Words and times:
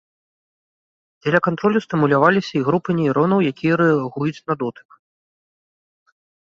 Дзеля 1.23 1.39
кантролю 1.49 1.79
стымуляваліся 1.85 2.51
і 2.61 2.63
групы 2.71 2.89
нейронаў, 3.01 3.39
якія 3.53 3.73
рэагуюць 3.83 4.35
на 4.47 4.53
дотык. 4.65 4.87